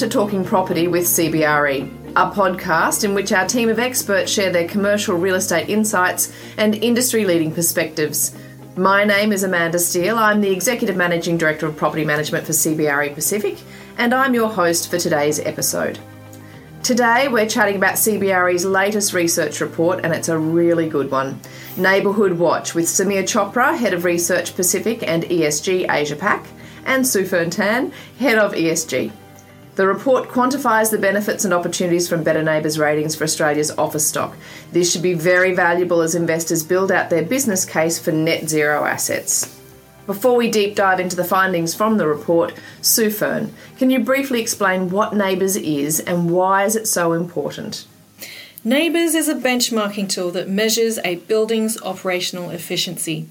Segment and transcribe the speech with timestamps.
[0.00, 4.66] to Talking Property with CBRE, a podcast in which our team of experts share their
[4.66, 8.34] commercial real estate insights and industry leading perspectives.
[8.76, 10.16] My name is Amanda Steele.
[10.16, 13.58] I'm the Executive Managing Director of Property Management for CBRE Pacific,
[13.98, 15.98] and I'm your host for today's episode.
[16.82, 21.38] Today, we're chatting about CBRE's latest research report, and it's a really good one.
[21.76, 26.46] Neighbourhood Watch with Samir Chopra, Head of Research Pacific and ESG Asia Pac,
[26.86, 29.12] and Sufern Tan, Head of ESG.
[29.76, 34.36] The report quantifies the benefits and opportunities from Better NABERS ratings for Australia's office stock.
[34.72, 38.84] This should be very valuable as investors build out their business case for net zero
[38.84, 39.56] assets.
[40.06, 42.52] Before we deep dive into the findings from the report,
[42.82, 47.86] Sue Fern, can you briefly explain what NABERS is and why is it so important?
[48.62, 53.26] NABERS is a benchmarking tool that measures a building's operational efficiency.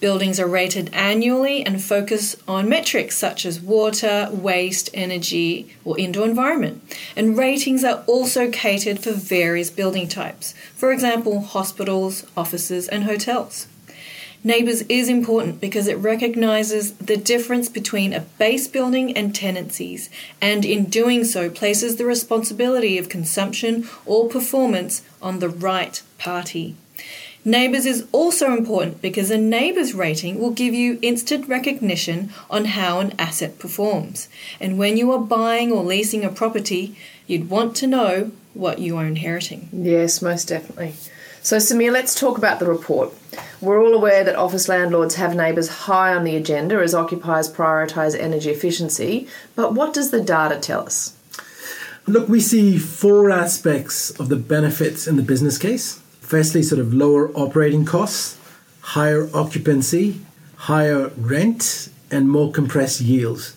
[0.00, 6.24] Buildings are rated annually and focus on metrics such as water, waste, energy, or indoor
[6.24, 6.82] environment.
[7.14, 13.66] And ratings are also catered for various building types, for example, hospitals, offices, and hotels.
[14.42, 20.08] NABERS is important because it recognises the difference between a base building and tenancies,
[20.40, 26.74] and in doing so, places the responsibility of consumption or performance on the right party.
[27.44, 33.00] NABERS is also important because a NABERS rating will give you instant recognition on how
[33.00, 34.28] an asset performs.
[34.58, 36.96] And when you are buying or leasing a property,
[37.26, 39.68] you'd want to know what you are inheriting.
[39.72, 40.94] Yes, most definitely.
[41.42, 43.12] So, Samir, let's talk about the report.
[43.60, 48.18] We're all aware that office landlords have NABERS high on the agenda as occupiers prioritise
[48.18, 51.16] energy efficiency, but what does the data tell us?
[52.06, 56.94] Look, we see four aspects of the benefits in the business case firstly, sort of
[56.94, 58.38] lower operating costs,
[58.80, 60.20] higher occupancy,
[60.54, 63.56] higher rent, and more compressed yields.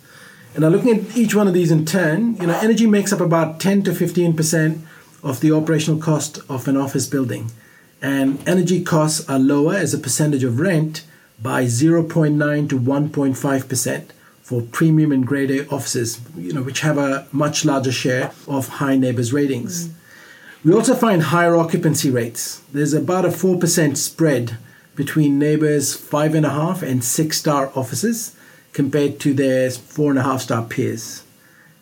[0.56, 3.20] And now looking at each one of these in turn, you know, energy makes up
[3.22, 4.82] about 10 to 15%
[5.22, 7.52] of the operational cost of an office building.
[8.04, 11.06] And energy costs are lower as a percentage of rent
[11.42, 14.06] by 0.9 to 1.5%
[14.42, 18.68] for premium and grade A offices, you know, which have a much larger share of
[18.68, 19.88] high NABERS ratings.
[19.88, 19.94] Mm.
[20.66, 22.62] We also find higher occupancy rates.
[22.74, 24.58] There's about a 4% spread
[24.96, 28.36] between NABERS' five and a half and six star offices
[28.74, 31.24] compared to their four and a half star peers.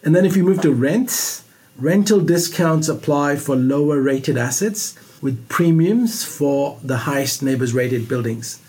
[0.03, 1.43] And then if you move to rents,
[1.77, 8.59] rental discounts apply for lower rated assets with premiums for the highest NABERS rated buildings.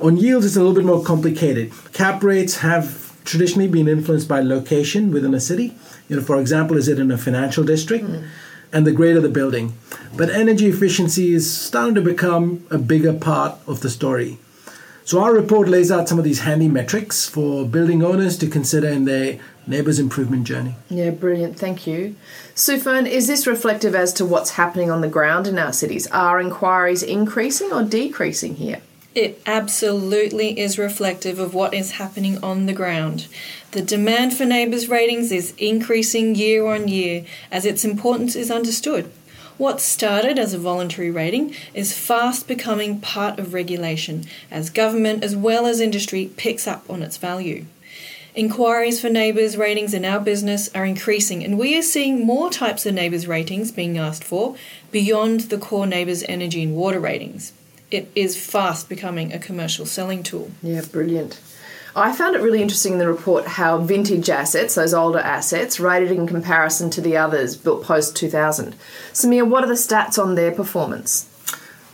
[0.00, 1.72] On yields, it's a little bit more complicated.
[1.92, 5.74] Cap rates have traditionally been influenced by location within a city.
[6.08, 8.04] You know, for example, is it in a financial district?
[8.04, 8.24] Mm
[8.72, 9.74] and the greater the building.
[10.16, 14.38] But energy efficiency is starting to become a bigger part of the story.
[15.04, 18.88] So our report lays out some of these handy metrics for building owners to consider
[18.88, 20.74] in their NABERS improvement journey.
[20.90, 21.58] Yeah, brilliant.
[21.58, 22.16] Thank you.
[22.54, 26.06] Sufern, is this reflective as to what's happening on the ground in our cities?
[26.08, 28.82] Are inquiries increasing or decreasing here?
[29.14, 33.28] It absolutely is reflective of what is happening on the ground.
[33.72, 39.12] The demand for NABERS ratings is increasing year on year as its importance is understood.
[39.58, 45.36] What started as a voluntary rating is fast becoming part of regulation as government as
[45.36, 47.66] well as industry picks up on its value.
[48.34, 52.86] Inquiries for NABERS ratings in our business are increasing, and we are seeing more types
[52.86, 54.56] of NABERS ratings being asked for
[54.90, 57.52] beyond the core NABERS energy and water ratings
[57.92, 60.50] it is fast becoming a commercial selling tool.
[60.62, 61.40] Yeah, brilliant.
[61.94, 66.10] I found it really interesting in the report how vintage assets, those older assets, rated
[66.10, 68.74] in comparison to the others built post 2000.
[69.12, 71.28] Samir, what are the stats on their performance?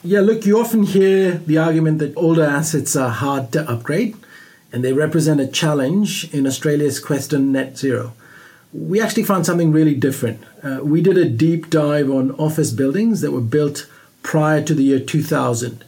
[0.05, 4.17] Yeah, look, you often hear the argument that older assets are hard to upgrade
[4.73, 8.13] and they represent a challenge in Australia's quest to net zero.
[8.73, 10.43] We actually found something really different.
[10.63, 13.89] Uh, we did a deep dive on office buildings that were built
[14.23, 15.85] prior to the year 2000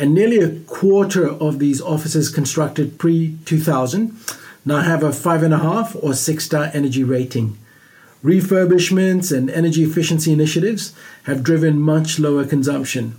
[0.00, 4.16] and nearly a quarter of these offices constructed pre 2000
[4.64, 7.58] now have a five and a half or six star energy rating.
[8.24, 13.16] Refurbishments and energy efficiency initiatives have driven much lower consumption.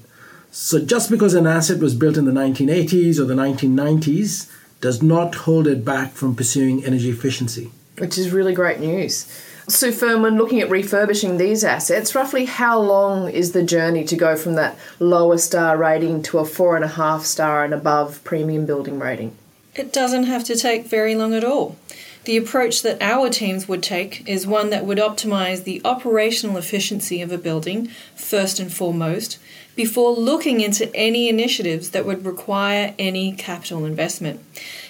[0.51, 5.35] So, just because an asset was built in the 1980s or the 1990s does not
[5.35, 7.71] hold it back from pursuing energy efficiency.
[7.97, 9.31] Which is really great news.
[9.67, 14.35] Sue Furman, looking at refurbishing these assets, roughly how long is the journey to go
[14.35, 18.65] from that lower star rating to a four and a half star and above premium
[18.65, 19.35] building rating?
[19.75, 21.77] It doesn't have to take very long at all.
[22.23, 27.21] The approach that our teams would take is one that would optimize the operational efficiency
[27.21, 29.39] of a building first and foremost
[29.75, 34.39] before looking into any initiatives that would require any capital investment.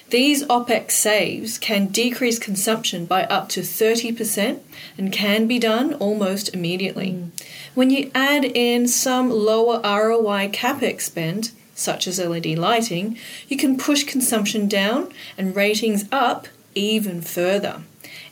[0.09, 4.59] These OPEX saves can decrease consumption by up to 30%
[4.97, 7.11] and can be done almost immediately.
[7.13, 7.29] Mm.
[7.75, 13.17] When you add in some lower ROI CapEx spend, such as LED lighting,
[13.47, 17.81] you can push consumption down and ratings up even further.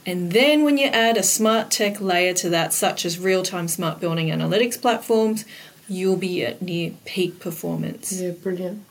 [0.06, 3.68] And then when you add a smart tech layer to that, such as real time
[3.68, 5.46] smart building analytics platforms,
[5.88, 8.20] you'll be at near peak performance.
[8.20, 8.86] Yeah, brilliant.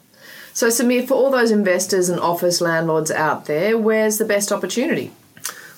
[0.52, 5.12] So, Samir, for all those investors and office landlords out there, where's the best opportunity?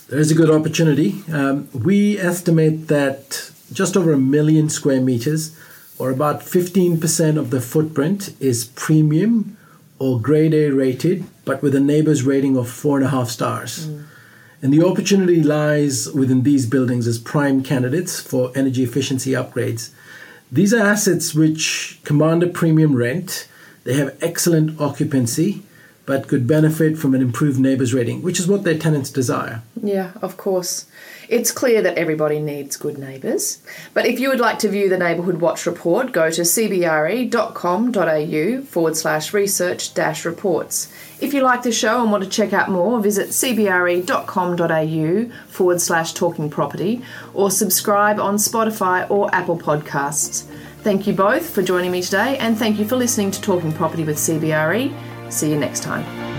[0.08, 1.22] There is a good opportunity.
[1.32, 5.56] Um, we estimate that just over a million square meters,
[5.98, 9.56] or about 15% of the footprint, is premium
[10.00, 13.86] or grade A rated, but with a NABERS rating of four and a half stars.
[13.86, 14.04] Mm.
[14.62, 19.90] And the opportunity lies within these buildings as prime candidates for energy efficiency upgrades.
[20.50, 23.46] These are assets which command a premium rent,
[23.84, 25.62] they have excellent occupancy,
[26.10, 29.62] but could benefit from an improved NABERS rating, which is what their tenants desire.
[29.80, 30.86] Yeah, of course.
[31.28, 33.62] It's clear that everybody needs good neighbours.
[33.94, 37.42] But if you would like to view the Neighbourhood Watch report, go to cbre.com.au
[38.62, 40.92] forward slash research dash reports.
[41.20, 46.12] If you like the show and want to check out more, visit cbre.com.au forward slash
[46.12, 47.02] talking property
[47.34, 50.42] or subscribe on Spotify or Apple Podcasts.
[50.82, 54.02] Thank you both for joining me today and thank you for listening to Talking Property
[54.02, 54.92] with CBRE.
[55.30, 56.29] See you next time.